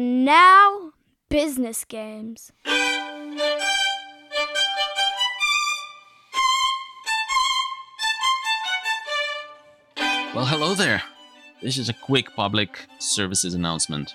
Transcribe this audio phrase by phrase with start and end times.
[0.00, 0.92] And now,
[1.28, 2.52] business games.
[10.34, 11.02] Well, hello there.
[11.60, 14.14] This is a quick public services announcement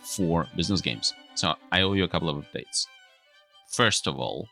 [0.00, 1.14] for business games.
[1.34, 2.86] So I owe you a couple of updates.
[3.70, 4.48] First of all,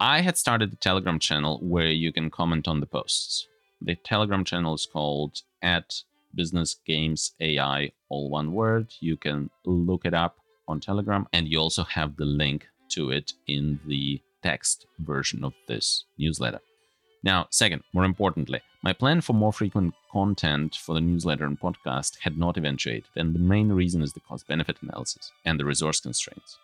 [0.00, 3.46] I had started a Telegram channel where you can comment on the posts.
[3.80, 6.02] The Telegram channel is called at
[6.34, 8.92] Business Games AI, all one word.
[9.00, 10.36] You can look it up
[10.68, 15.52] on Telegram, and you also have the link to it in the text version of
[15.68, 16.60] this newsletter.
[17.24, 22.18] Now, second, more importantly, my plan for more frequent content for the newsletter and podcast
[22.20, 26.00] had not eventuated, and the main reason is the cost benefit analysis and the resource
[26.00, 26.58] constraints.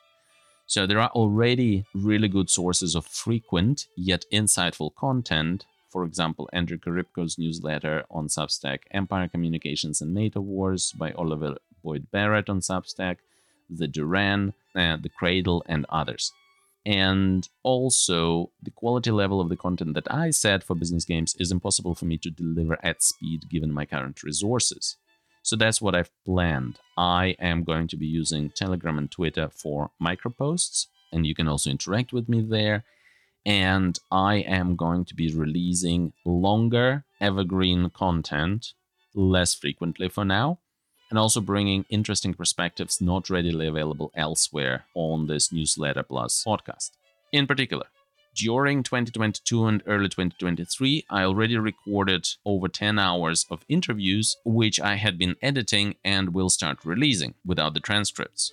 [0.66, 5.64] So, there are already really good sources of frequent yet insightful content.
[5.90, 12.10] For example, Andrew Korybko's newsletter on Substack, Empire Communications and NATO Wars by Oliver Boyd
[12.10, 13.18] Barrett on Substack,
[13.70, 16.32] The Duran, uh, The Cradle, and others
[16.88, 21.52] and also the quality level of the content that I set for business games is
[21.52, 24.96] impossible for me to deliver at speed given my current resources.
[25.42, 26.78] So that's what I've planned.
[26.96, 31.68] I am going to be using Telegram and Twitter for microposts, and you can also
[31.68, 32.84] interact with me there.
[33.46, 38.74] And I am going to be releasing longer evergreen content
[39.14, 40.58] less frequently for now
[41.10, 46.90] and also bringing interesting perspectives not readily available elsewhere on this newsletter plus podcast.
[47.32, 47.86] In particular,
[48.34, 54.94] during 2022 and early 2023, I already recorded over 10 hours of interviews, which I
[54.94, 58.52] had been editing and will start releasing without the transcripts.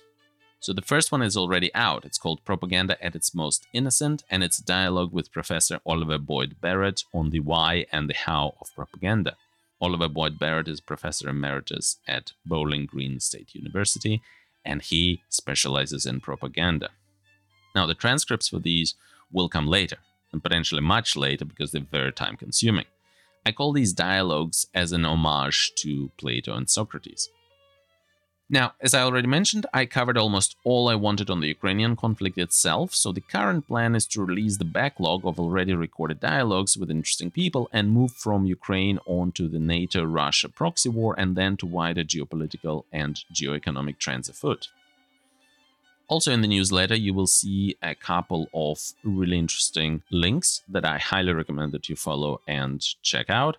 [0.60, 2.04] So the first one is already out.
[2.04, 6.56] It's called Propaganda at its Most Innocent, and it's a dialogue with Professor Oliver Boyd
[6.60, 9.36] Barrett on the why and the how of propaganda.
[9.80, 14.22] Oliver Boyd Barrett is professor emeritus at Bowling Green State University,
[14.64, 16.90] and he specializes in propaganda.
[17.74, 18.94] Now, the transcripts for these
[19.30, 19.98] will come later,
[20.32, 22.86] and potentially much later because they're very time consuming.
[23.44, 27.28] I call these dialogues as an homage to Plato and Socrates.
[28.48, 32.38] Now, as I already mentioned, I covered almost all I wanted on the Ukrainian conflict
[32.38, 36.88] itself, so the current plan is to release the backlog of already recorded dialogues with
[36.88, 41.56] interesting people and move from Ukraine on to the NATO Russia proxy war and then
[41.56, 44.68] to wider geopolitical and geoeconomic trends afoot.
[46.06, 50.98] Also, in the newsletter, you will see a couple of really interesting links that I
[50.98, 53.56] highly recommend that you follow and check out.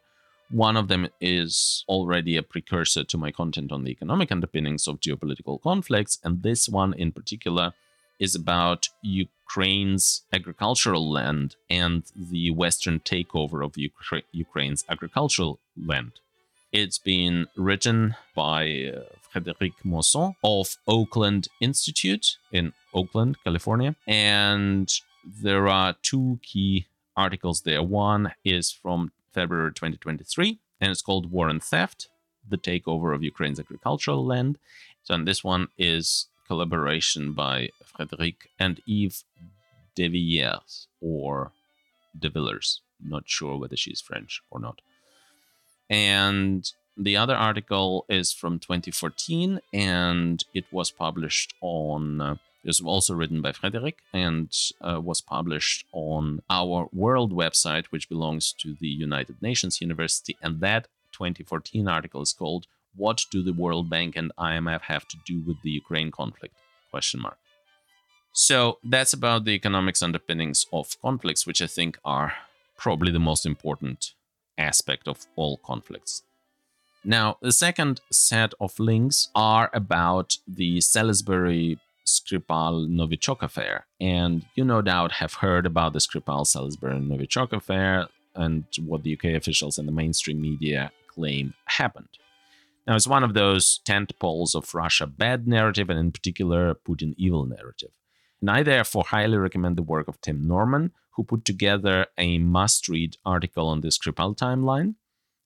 [0.49, 5.01] One of them is already a precursor to my content on the economic underpinnings of
[5.01, 7.73] geopolitical conflicts, and this one in particular
[8.19, 16.13] is about Ukraine's agricultural land and the Western takeover of Ukra- Ukraine's agricultural land.
[16.71, 19.01] It's been written by uh,
[19.33, 23.95] Frédéric Mousseau of Oakland Institute in Oakland, California.
[24.07, 24.91] And
[25.41, 27.83] there are two key articles there.
[27.83, 32.09] One is from February 2023, and it's called War and Theft
[32.49, 34.57] The Takeover of Ukraine's Agricultural Land.
[35.03, 39.23] So, and this one is collaboration by Frédéric and Eve
[39.93, 41.51] Devillers or
[42.17, 42.81] De Villers.
[42.99, 44.81] Not sure whether she's French or not.
[45.87, 53.41] And the other article is from 2014 and it was published on was also written
[53.41, 59.41] by Frederick and uh, was published on our world website, which belongs to the United
[59.41, 60.37] Nations University.
[60.41, 65.17] And that 2014 article is called "What Do the World Bank and IMF Have to
[65.25, 66.55] Do with the Ukraine Conflict?"
[66.91, 67.37] Question mark.
[68.33, 72.33] So that's about the economics underpinnings of conflicts, which I think are
[72.77, 74.13] probably the most important
[74.57, 76.23] aspect of all conflicts.
[77.03, 83.85] Now, the second set of links are about the Salisbury Skripal Novichok affair.
[83.99, 89.13] And you no doubt have heard about the Skripal Salisbury Novichok affair and what the
[89.13, 92.09] UK officials and the mainstream media claim happened.
[92.85, 97.13] Now, it's one of those tent poles of Russia bad narrative and, in particular, Putin
[97.17, 97.91] evil narrative.
[98.39, 102.87] And I therefore highly recommend the work of Tim Norman, who put together a must
[102.87, 104.95] read article on the Skripal timeline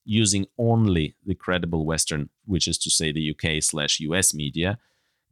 [0.04, 4.78] using only the credible Western, which is to say the UK slash US media,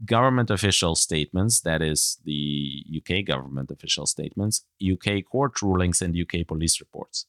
[0.05, 6.47] government official statements, that is, the UK government official statements, UK court rulings, and UK
[6.47, 7.27] police reports.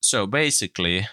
[0.00, 1.06] So basically,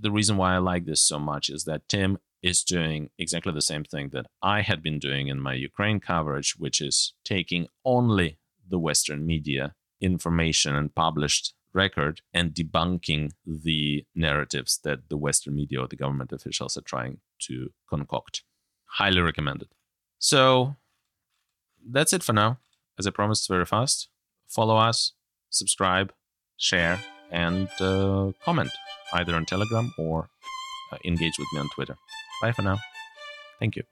[0.00, 3.60] the reason why I like this so much is that Tim is doing exactly the
[3.60, 8.38] same thing that I had been doing in my Ukraine coverage, which is taking only
[8.68, 15.80] the Western media information and published record and debunking the narratives that the Western media
[15.80, 18.44] or the government officials are trying to concoct.
[18.86, 19.68] Highly recommended.
[20.18, 20.76] So
[21.90, 22.58] that's it for now.
[22.98, 24.08] As I promised, very fast.
[24.48, 25.12] Follow us,
[25.50, 26.12] subscribe,
[26.56, 26.98] share,
[27.30, 28.70] and uh, comment
[29.14, 30.28] either on Telegram or
[30.92, 31.96] uh, engage with me on Twitter.
[32.42, 32.78] Bye for now.
[33.58, 33.82] Thank you.